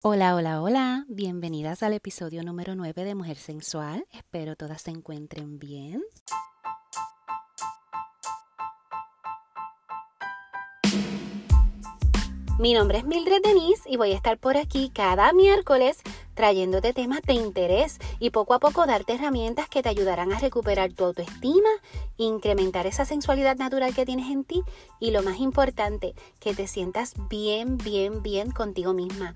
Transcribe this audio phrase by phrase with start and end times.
[0.00, 4.06] Hola, hola, hola, bienvenidas al episodio número 9 de Mujer Sensual.
[4.12, 6.04] Espero todas se encuentren bien.
[12.60, 15.98] Mi nombre es Mildred Denise y voy a estar por aquí cada miércoles
[16.38, 20.92] trayéndote temas de interés y poco a poco darte herramientas que te ayudarán a recuperar
[20.92, 21.68] tu autoestima,
[22.16, 24.62] incrementar esa sensualidad natural que tienes en ti
[25.00, 29.34] y lo más importante, que te sientas bien, bien, bien contigo misma.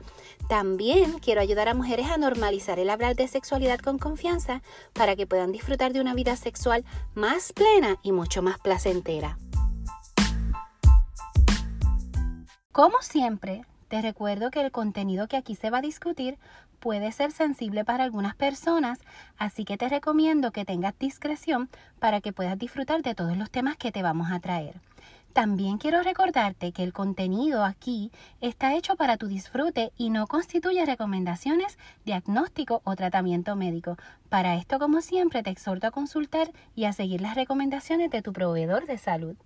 [0.49, 4.63] También quiero ayudar a mujeres a normalizar el hablar de sexualidad con confianza
[4.93, 6.85] para que puedan disfrutar de una vida sexual
[7.15, 9.39] más plena y mucho más placentera.
[12.71, 16.39] Como siempre, te recuerdo que el contenido que aquí se va a discutir
[16.83, 18.99] puede ser sensible para algunas personas,
[19.39, 23.77] así que te recomiendo que tengas discreción para que puedas disfrutar de todos los temas
[23.77, 24.81] que te vamos a traer.
[25.33, 28.11] También quiero recordarte que el contenido aquí
[28.41, 33.97] está hecho para tu disfrute y no constituye recomendaciones, diagnóstico o tratamiento médico.
[34.29, 38.33] Para esto, como siempre, te exhorto a consultar y a seguir las recomendaciones de tu
[38.33, 39.37] proveedor de salud.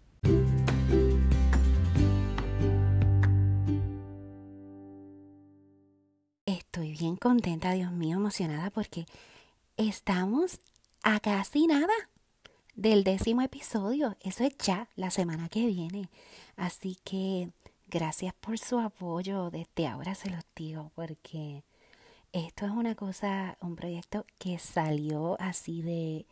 [6.97, 9.07] Bien contenta, Dios mío, emocionada porque
[9.77, 10.59] estamos
[11.03, 11.93] a casi nada
[12.75, 14.17] del décimo episodio.
[14.21, 16.09] Eso es ya la semana que viene.
[16.57, 17.51] Así que
[17.89, 19.51] gracias por su apoyo.
[19.51, 21.65] Desde ahora se los digo porque
[22.33, 26.27] esto es una cosa, un proyecto que salió así de,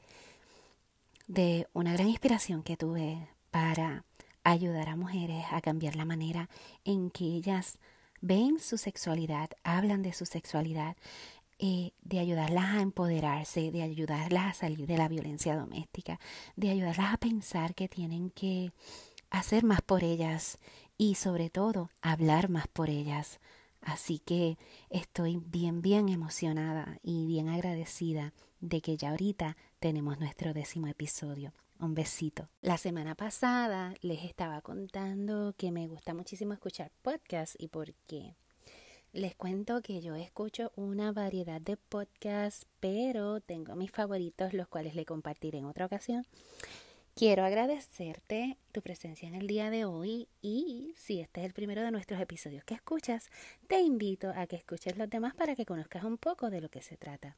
[1.27, 4.05] de una gran inspiración que tuve para
[4.45, 6.49] ayudar a mujeres a cambiar la manera
[6.85, 7.79] en que ellas
[8.25, 10.97] ven su sexualidad, hablan de su sexualidad,
[11.59, 16.19] eh, de ayudarlas a empoderarse, de ayudarlas a salir de la violencia doméstica,
[16.57, 18.71] de ayudarlas a pensar que tienen que
[19.29, 20.59] hacer más por ellas
[20.97, 23.41] y sobre todo hablar más por ellas.
[23.83, 24.57] Así que
[24.89, 31.53] estoy bien, bien emocionada y bien agradecida de que ya ahorita tenemos nuestro décimo episodio.
[31.81, 32.49] Un besito.
[32.63, 38.37] La semana pasada les estaba contando que me gusta muchísimo escuchar podcasts y por qué.
[39.13, 44.95] Les cuento que yo escucho una variedad de podcasts, pero tengo mis favoritos, los cuales
[44.95, 46.27] le compartiré en otra ocasión.
[47.17, 51.81] Quiero agradecerte tu presencia en el día de hoy y si este es el primero
[51.81, 53.31] de nuestros episodios que escuchas,
[53.69, 56.83] te invito a que escuches los demás para que conozcas un poco de lo que
[56.83, 57.37] se trata.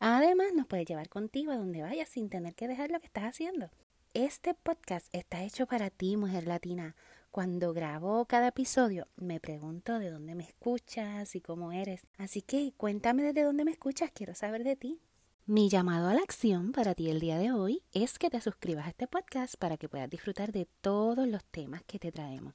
[0.00, 3.22] Además, nos puedes llevar contigo a donde vayas sin tener que dejar lo que estás
[3.22, 3.70] haciendo.
[4.12, 6.96] Este podcast está hecho para ti, mujer latina.
[7.30, 12.02] Cuando grabo cada episodio, me pregunto de dónde me escuchas y cómo eres.
[12.18, 15.00] Así que cuéntame desde dónde me escuchas, quiero saber de ti.
[15.44, 18.86] Mi llamado a la acción para ti el día de hoy es que te suscribas
[18.86, 22.54] a este podcast para que puedas disfrutar de todos los temas que te traemos.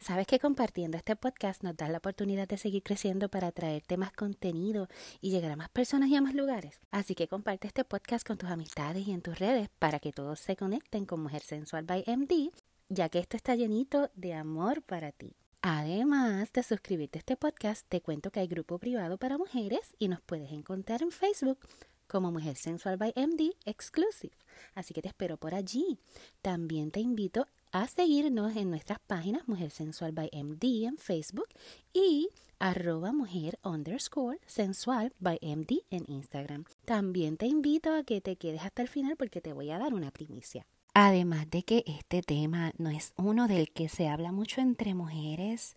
[0.00, 4.10] Sabes que compartiendo este podcast nos da la oportunidad de seguir creciendo para traerte más
[4.10, 4.88] contenido
[5.20, 6.80] y llegar a más personas y a más lugares.
[6.90, 10.40] Así que comparte este podcast con tus amistades y en tus redes para que todos
[10.40, 12.50] se conecten con Mujer Sensual by MD,
[12.88, 15.36] ya que esto está llenito de amor para ti.
[15.62, 20.08] Además de suscribirte a este podcast, te cuento que hay grupo privado para mujeres y
[20.08, 21.60] nos puedes encontrar en Facebook
[22.06, 24.34] como Mujer Sensual by MD Exclusive.
[24.74, 25.98] Así que te espero por allí.
[26.42, 31.48] También te invito a seguirnos en nuestras páginas Mujer Sensual by MD en Facebook
[31.92, 32.28] y
[32.58, 36.64] arroba mujer underscore sensual by MD en Instagram.
[36.84, 39.94] También te invito a que te quedes hasta el final porque te voy a dar
[39.94, 40.66] una primicia.
[40.94, 45.76] Además de que este tema no es uno del que se habla mucho entre mujeres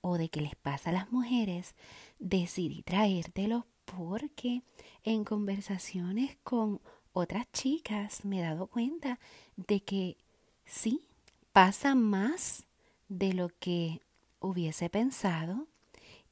[0.00, 1.74] o de que les pasa a las mujeres,
[2.18, 4.62] decidí traértelo porque
[5.04, 6.80] en conversaciones con
[7.12, 9.18] otras chicas me he dado cuenta
[9.56, 10.16] de que
[10.64, 11.00] sí,
[11.52, 12.64] pasa más
[13.08, 14.00] de lo que
[14.40, 15.66] hubiese pensado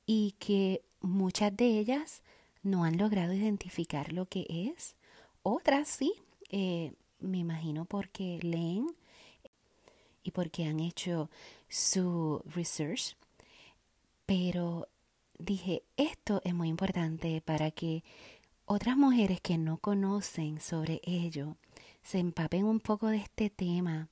[0.06, 2.22] y que muchas de ellas
[2.62, 4.94] no han logrado identificar lo que es.
[5.42, 6.12] Otras sí,
[6.50, 8.86] eh, me imagino porque leen
[10.22, 11.30] y porque han hecho
[11.68, 13.16] su research,
[14.26, 14.88] pero
[15.38, 18.04] dije, esto es muy importante para que
[18.66, 21.56] otras mujeres que no conocen sobre ello
[22.02, 24.08] se empapen un poco de este tema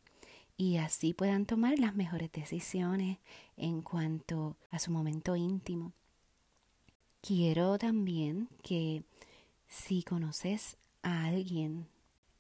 [0.57, 3.19] y así puedan tomar las mejores decisiones
[3.57, 5.93] en cuanto a su momento íntimo.
[7.21, 9.03] Quiero también que
[9.69, 11.89] si conoces a alguien,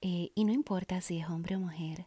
[0.00, 2.06] eh, y no importa si es hombre o mujer,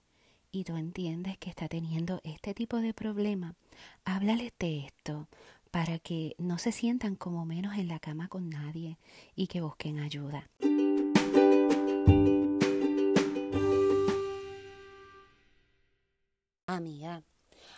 [0.52, 3.56] y tú entiendes que está teniendo este tipo de problema,
[4.04, 5.28] háblales de esto,
[5.72, 8.98] para que no se sientan como menos en la cama con nadie
[9.36, 10.50] y que busquen ayuda.
[16.68, 17.24] Amiga,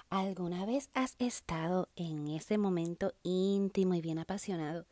[0.09, 4.85] ¿Alguna vez has estado en ese momento íntimo y bien apasionado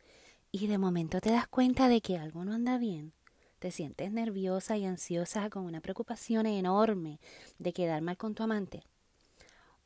[0.50, 3.12] y de momento te das cuenta de que algo no anda bien?
[3.58, 7.20] Te sientes nerviosa y ansiosa con una preocupación enorme
[7.58, 8.82] de quedar mal con tu amante.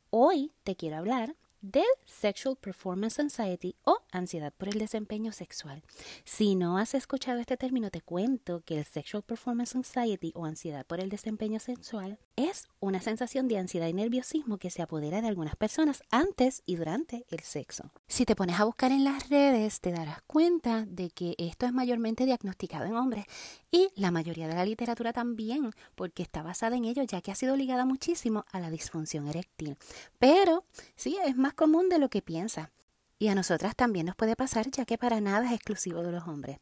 [0.09, 1.35] Hoy te quiero hablar
[1.71, 5.81] del Sexual Performance Anxiety o ansiedad por el desempeño sexual.
[6.23, 10.85] Si no has escuchado este término, te cuento que el Sexual Performance Anxiety o ansiedad
[10.85, 15.27] por el desempeño sexual es una sensación de ansiedad y nerviosismo que se apodera de
[15.27, 17.91] algunas personas antes y durante el sexo.
[18.07, 21.73] Si te pones a buscar en las redes, te darás cuenta de que esto es
[21.73, 23.25] mayormente diagnosticado en hombres
[23.71, 27.35] y la mayoría de la literatura también, porque está basada en ello, ya que ha
[27.35, 29.77] sido ligada muchísimo a la disfunción eréctil.
[30.19, 30.65] Pero
[30.95, 32.71] sí, es más común de lo que piensa.
[33.17, 36.27] Y a nosotras también nos puede pasar, ya que para nada es exclusivo de los
[36.27, 36.59] hombres,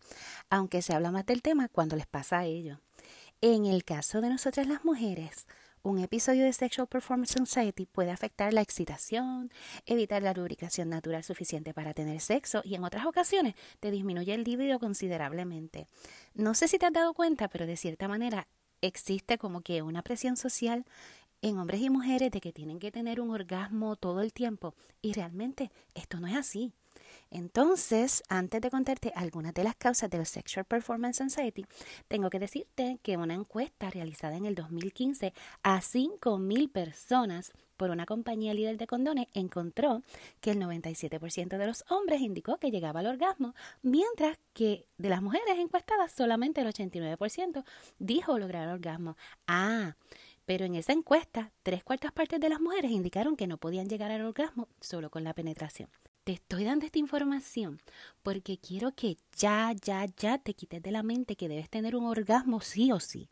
[0.52, 2.78] aunque se habla más del tema cuando les pasa a ellos.
[3.42, 5.48] En el caso de nosotras las mujeres,
[5.84, 9.52] un episodio de Sexual Performance Anxiety puede afectar la excitación,
[9.86, 14.46] evitar la lubricación natural suficiente para tener sexo y en otras ocasiones te disminuye el
[14.46, 15.88] libido considerablemente.
[16.34, 18.48] No sé si te has dado cuenta, pero de cierta manera
[18.82, 20.86] existe como que una presión social
[21.42, 25.12] en hombres y mujeres de que tienen que tener un orgasmo todo el tiempo y
[25.12, 26.72] realmente esto no es así.
[27.34, 31.66] Entonces, antes de contarte algunas de las causas del Sexual Performance Anxiety,
[32.08, 35.34] tengo que decirte que una encuesta realizada en el 2015
[35.64, 40.04] a 5.000 personas por una compañía líder de condones encontró
[40.42, 45.24] que el 97% de los hombres indicó que llegaba al orgasmo, mientras que de las
[45.24, 47.66] mujeres encuestadas solamente el 89%
[47.98, 49.18] dijo lograr orgasmo.
[49.48, 49.96] Ah,
[50.46, 54.12] pero en esa encuesta, tres cuartas partes de las mujeres indicaron que no podían llegar
[54.12, 55.90] al orgasmo solo con la penetración.
[56.24, 57.82] Te estoy dando esta información
[58.22, 62.06] porque quiero que ya, ya, ya te quites de la mente que debes tener un
[62.06, 63.30] orgasmo sí o sí.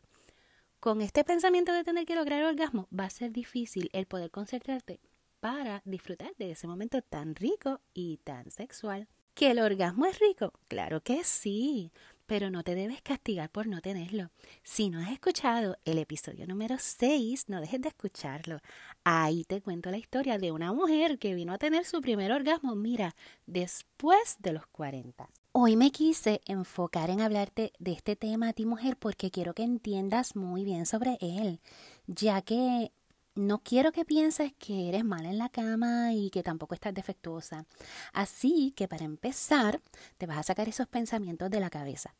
[0.78, 4.30] Con este pensamiento de tener que lograr el orgasmo va a ser difícil el poder
[4.30, 5.00] concentrarte
[5.40, 9.08] para disfrutar de ese momento tan rico y tan sexual.
[9.32, 10.52] ¿Que el orgasmo es rico?
[10.68, 11.92] Claro que sí,
[12.26, 14.30] pero no te debes castigar por no tenerlo.
[14.62, 18.60] Si no has escuchado el episodio número 6, no dejes de escucharlo.
[19.04, 22.74] Ahí te cuento la historia de una mujer que vino a tener su primer orgasmo,
[22.74, 23.14] mira,
[23.46, 25.28] después de los 40.
[25.52, 29.64] Hoy me quise enfocar en hablarte de este tema a ti mujer porque quiero que
[29.64, 31.60] entiendas muy bien sobre él,
[32.06, 32.92] ya que
[33.34, 37.66] no quiero que pienses que eres mala en la cama y que tampoco estás defectuosa.
[38.12, 39.80] Así que para empezar,
[40.18, 42.14] te vas a sacar esos pensamientos de la cabeza.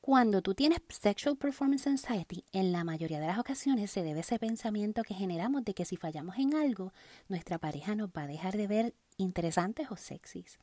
[0.00, 4.40] Cuando tú tienes Sexual Performance Anxiety, en la mayoría de las ocasiones se debe ese
[4.40, 6.92] pensamiento que generamos de que si fallamos en algo,
[7.28, 10.58] nuestra pareja nos va a dejar de ver interesantes o sexys.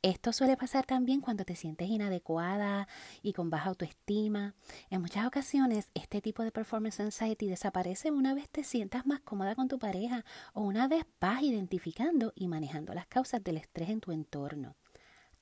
[0.00, 2.86] Esto suele pasar también cuando te sientes inadecuada
[3.20, 4.54] y con baja autoestima.
[4.90, 9.56] En muchas ocasiones, este tipo de performance anxiety desaparece una vez te sientas más cómoda
[9.56, 10.24] con tu pareja
[10.54, 14.76] o una vez vas identificando y manejando las causas del estrés en tu entorno.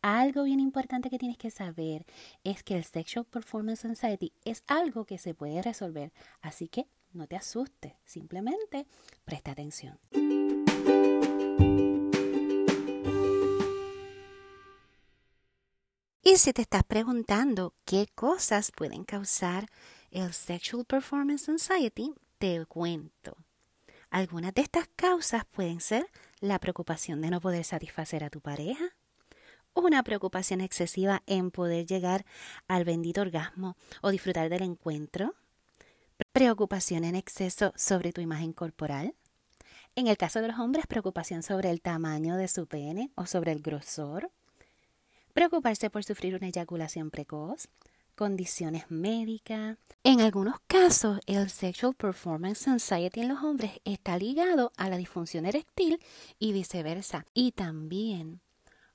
[0.01, 2.07] Algo bien importante que tienes que saber
[2.43, 7.27] es que el Sexual Performance Anxiety es algo que se puede resolver, así que no
[7.27, 8.87] te asustes, simplemente
[9.25, 9.99] presta atención.
[16.29, 19.69] Y si te estás preguntando qué cosas pueden causar
[20.11, 23.37] el Sexual Performance Anxiety, te cuento.
[24.11, 28.87] Algunas de estas causas pueden ser la preocupación de no poder satisfacer a tu pareja,
[29.73, 32.27] una preocupación excesiva en poder llegar
[32.67, 35.33] al bendito orgasmo o disfrutar del encuentro,
[36.33, 39.15] preocupación en exceso sobre tu imagen corporal,
[39.95, 43.53] en el caso de los hombres, preocupación sobre el tamaño de su pene o sobre
[43.53, 44.33] el grosor,
[45.37, 47.69] preocuparse por sufrir una eyaculación precoz,
[48.15, 49.77] condiciones médicas.
[50.03, 55.45] En algunos casos, el Sexual Performance Anxiety en los hombres está ligado a la disfunción
[55.45, 56.01] eréctil
[56.39, 57.27] y viceversa.
[57.35, 58.41] Y también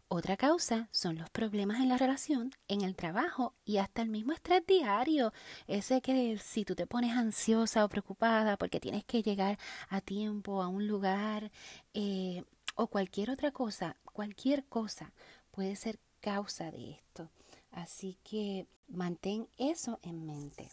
[0.07, 4.33] otra causa son los problemas en la relación, en el trabajo y hasta el mismo
[4.33, 5.33] estrés diario.
[5.67, 10.63] Ese que si tú te pones ansiosa o preocupada porque tienes que llegar a tiempo
[10.63, 11.51] a un lugar
[11.93, 12.43] eh,
[12.73, 15.13] o cualquier otra cosa, cualquier cosa
[15.51, 17.29] puede ser causa de esto.
[17.71, 20.67] Así que mantén eso en mente.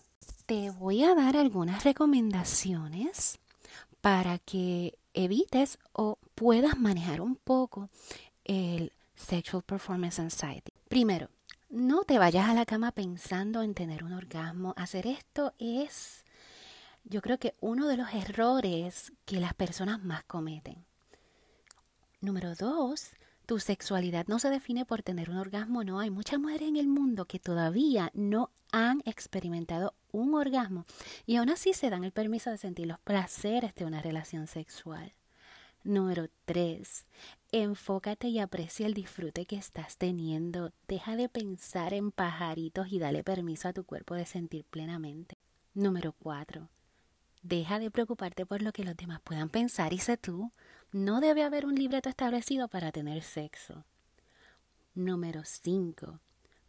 [0.47, 3.39] Te voy a dar algunas recomendaciones
[4.01, 7.89] para que evites o puedas manejar un poco
[8.45, 10.73] el Sexual Performance Anxiety.
[10.89, 11.29] Primero,
[11.71, 14.75] no te vayas a la cama pensando en tener un orgasmo.
[14.77, 16.25] Hacer esto es,
[17.05, 20.85] yo creo que uno de los errores que las personas más cometen.
[22.21, 23.11] Número dos,
[23.49, 26.01] tu sexualidad no se define por tener un orgasmo, no.
[26.01, 30.85] Hay muchas mujeres en el mundo que todavía no han experimentado un orgasmo
[31.25, 35.15] y aún así se dan el permiso de sentir los placeres de una relación sexual.
[35.83, 37.07] Número 3.
[37.51, 40.75] Enfócate y aprecia el disfrute que estás teniendo.
[40.87, 45.39] Deja de pensar en pajaritos y dale permiso a tu cuerpo de sentir plenamente.
[45.73, 46.69] Número 4.
[47.43, 50.53] Deja de preocuparte por lo que los demás puedan pensar y sé tú.
[50.93, 53.85] No debe haber un libreto establecido para tener sexo.
[54.95, 56.19] Número 5.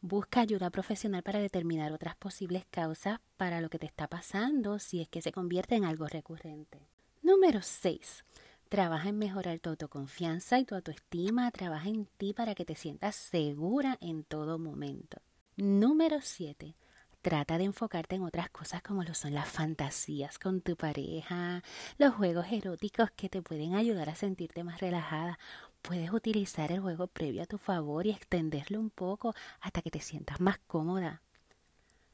[0.02, 5.00] Busca ayuda profesional para determinar otras posibles causas para lo que te está pasando si
[5.02, 6.86] es que se convierte en algo recurrente.
[7.22, 8.26] Número 6.
[8.68, 11.50] Trabaja en mejorar tu autoconfianza y tu autoestima.
[11.52, 15.22] Trabaja en ti para que te sientas segura en todo momento.
[15.56, 16.76] Número 7.
[17.22, 21.64] Trata de enfocarte en otras cosas como lo son las fantasías con tu pareja,
[21.98, 25.38] los juegos eróticos que te pueden ayudar a sentirte más relajada
[25.82, 30.02] Puedes utilizar el juego previo a tu favor y extenderlo un poco hasta que te
[30.02, 31.22] sientas más cómoda.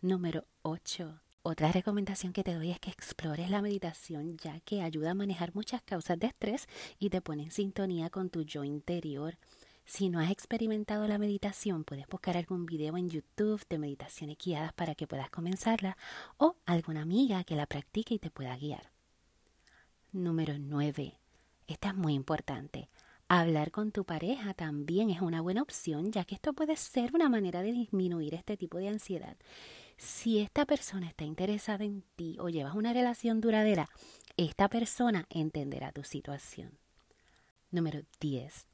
[0.01, 1.19] Número 8.
[1.41, 5.53] Otra recomendación que te doy es que explores la meditación ya que ayuda a manejar
[5.55, 6.67] muchas causas de estrés
[6.99, 9.37] y te pone en sintonía con tu yo interior.
[9.85, 14.73] Si no has experimentado la meditación, puedes buscar algún video en YouTube de meditaciones guiadas
[14.73, 15.95] para que puedas comenzarla
[16.37, 18.91] o alguna amiga que la practique y te pueda guiar.
[20.11, 21.19] Número 9.
[21.67, 22.89] Esta es muy importante.
[23.27, 27.29] Hablar con tu pareja también es una buena opción, ya que esto puede ser una
[27.29, 29.37] manera de disminuir este tipo de ansiedad.
[29.97, 33.87] Si esta persona está interesada en ti o llevas una relación duradera,
[34.35, 36.77] esta persona entenderá tu situación.
[37.71, 38.67] Número 10.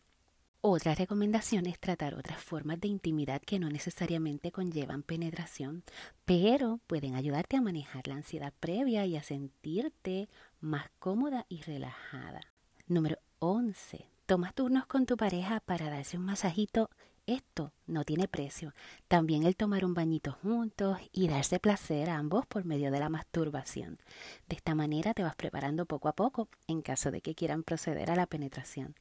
[0.63, 5.83] Otra recomendación es tratar otras formas de intimidad que no necesariamente conllevan penetración,
[6.23, 12.41] pero pueden ayudarte a manejar la ansiedad previa y a sentirte más cómoda y relajada.
[12.87, 16.89] Número 11 tomas turnos con tu pareja para darse un masajito,
[17.25, 18.73] esto no tiene precio.
[19.09, 23.09] También el tomar un bañito juntos y darse placer a ambos por medio de la
[23.09, 23.99] masturbación.
[24.47, 28.09] De esta manera te vas preparando poco a poco en caso de que quieran proceder
[28.09, 28.95] a la penetración.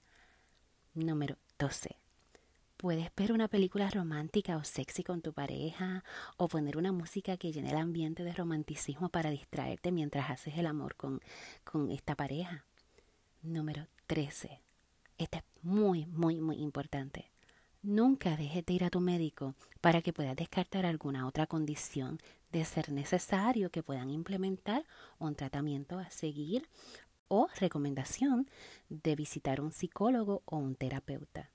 [0.95, 1.97] Número 12.
[2.77, 6.03] Puedes ver una película romántica o sexy con tu pareja
[6.39, 10.67] o poner una música que llene el ambiente de romanticismo para distraerte mientras haces el
[10.67, 11.21] amor con,
[11.63, 12.65] con esta pareja.
[13.43, 14.61] Número 13
[15.21, 17.31] esta es muy, muy, muy importante.
[17.83, 22.19] Nunca dejes de ir a tu médico para que puedas descartar alguna otra condición
[22.53, 24.87] de ser necesario que puedan implementar
[25.19, 26.69] un tratamiento a seguir
[27.31, 28.51] o recomendación
[28.91, 31.49] de visitar un psicólogo o un terapeuta.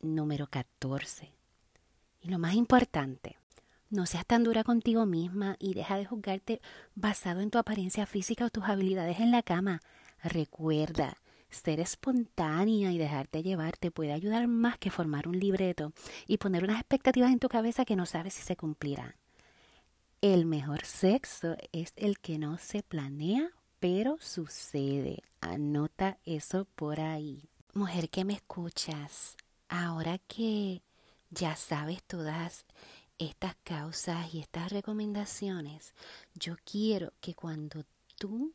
[0.00, 1.30] Número 14.
[2.22, 3.36] Y lo más importante,
[3.90, 6.60] no seas tan dura contigo misma y deja de juzgarte
[6.94, 9.80] basado en tu apariencia física o tus habilidades en la cama.
[10.22, 11.16] Recuerda
[11.50, 15.92] ser espontánea y dejarte llevar te puede ayudar más que formar un libreto
[16.28, 19.16] y poner unas expectativas en tu cabeza que no sabes si se cumplirán.
[20.20, 25.22] El mejor sexo es el que no se planea, pero sucede.
[25.40, 27.48] Anota eso por ahí.
[27.72, 29.36] Mujer que me escuchas,
[29.68, 30.82] ahora que
[31.30, 32.64] ya sabes todas
[33.18, 35.94] estas causas y estas recomendaciones,
[36.34, 37.84] yo quiero que cuando
[38.18, 38.52] tú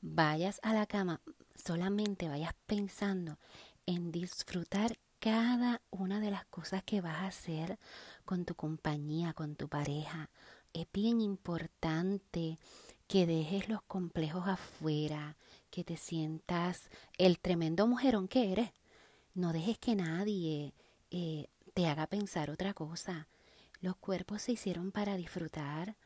[0.00, 1.20] vayas a la cama,
[1.54, 3.38] solamente vayas pensando
[3.86, 7.78] en disfrutar cada una de las cosas que vas a hacer
[8.24, 10.30] con tu compañía, con tu pareja.
[10.72, 12.58] Es bien importante
[13.06, 15.36] que dejes los complejos afuera,
[15.70, 18.70] que te sientas el tremendo mujerón que eres.
[19.34, 20.72] No dejes que nadie
[21.10, 23.28] eh, te haga pensar otra cosa.
[23.80, 25.96] Los cuerpos se hicieron para disfrutar.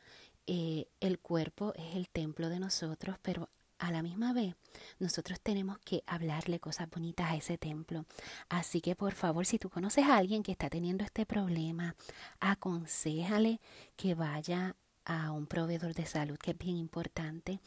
[0.47, 3.49] Eh, el cuerpo es el templo de nosotros, pero
[3.81, 4.55] a la misma vez,
[4.99, 8.05] nosotros tenemos que hablarle cosas bonitas a ese templo.
[8.47, 11.95] Así que por favor, si tú conoces a alguien que está teniendo este problema,
[12.39, 13.59] aconsejale
[13.95, 17.59] que vaya a un proveedor de salud, que es bien importante,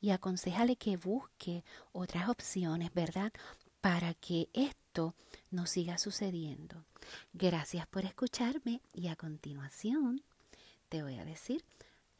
[0.00, 3.32] y aconsejale que busque otras opciones, ¿verdad?
[3.80, 5.14] Para que esto
[5.50, 6.84] no siga sucediendo.
[7.32, 10.22] Gracias por escucharme y a continuación
[10.88, 11.64] te voy a decir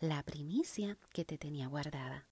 [0.00, 2.26] la primicia que te tenía guardada.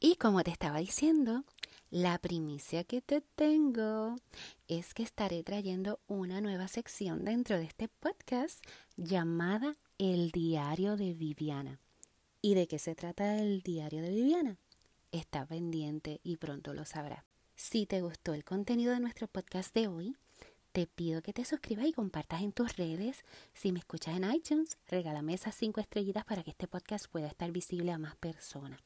[0.00, 1.44] Y como te estaba diciendo,
[1.90, 4.16] la primicia que te tengo
[4.66, 8.62] es que estaré trayendo una nueva sección dentro de este podcast
[8.96, 11.80] llamada El Diario de Viviana.
[12.42, 14.58] ¿Y de qué se trata el Diario de Viviana?
[15.12, 17.24] Está pendiente y pronto lo sabrá.
[17.56, 20.16] Si te gustó el contenido de nuestro podcast de hoy,
[20.72, 23.24] te pido que te suscribas y compartas en tus redes.
[23.54, 27.50] Si me escuchas en iTunes, regálame esas cinco estrellitas para que este podcast pueda estar
[27.50, 28.80] visible a más personas.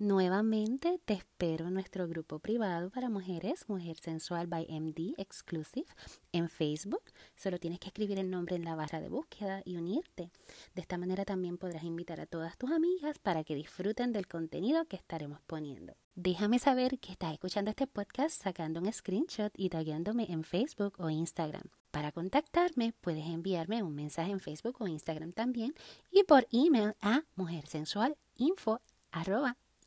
[0.00, 5.88] Nuevamente te espero en nuestro grupo privado para mujeres, Mujer Sensual by MD Exclusive,
[6.30, 7.02] en Facebook.
[7.34, 10.30] Solo tienes que escribir el nombre en la barra de búsqueda y unirte.
[10.76, 14.84] De esta manera también podrás invitar a todas tus amigas para que disfruten del contenido
[14.84, 15.94] que estaremos poniendo.
[16.14, 21.10] Déjame saber que estás escuchando este podcast sacando un screenshot y tagueándome en Facebook o
[21.10, 21.64] Instagram.
[21.90, 25.74] Para contactarme puedes enviarme un mensaje en Facebook o Instagram también
[26.12, 28.80] y por email a mujersensualinfo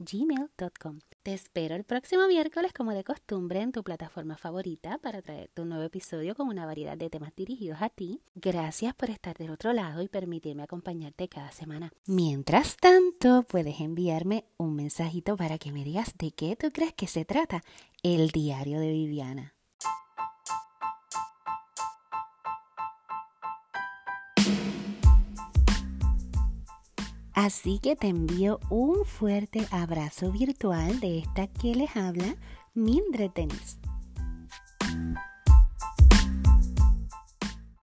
[0.04, 1.00] gmail.com.
[1.24, 5.70] Te espero el próximo miércoles como de costumbre en tu plataforma favorita para traerte un
[5.70, 8.22] nuevo episodio con una variedad de temas dirigidos a ti.
[8.36, 11.92] Gracias por estar del otro lado y permitirme acompañarte cada semana.
[12.08, 17.08] Mientras tanto, puedes enviarme un mensajito para que me digas de qué tú crees que
[17.08, 17.64] se trata
[18.04, 19.54] el diario de Viviana.
[27.44, 32.36] Así que te envío un fuerte abrazo virtual de esta que les habla,
[32.76, 33.81] Mildred Tenis.